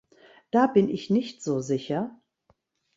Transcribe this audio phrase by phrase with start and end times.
[0.49, 2.19] Da bin ich nicht so sicher.